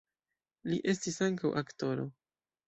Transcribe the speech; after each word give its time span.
Li 0.71 0.79
estis 0.93 1.19
ankaŭ 1.27 1.53
aktoro. 1.63 2.09